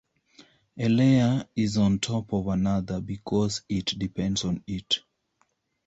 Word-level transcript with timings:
A 0.79 0.89
layer 0.89 1.45
is 1.55 1.77
on 1.77 1.99
top 1.99 2.33
of 2.33 2.47
another, 2.47 2.99
because 3.01 3.61
it 3.69 3.85
depends 3.99 4.43
on 4.43 4.63
it. 4.65 5.01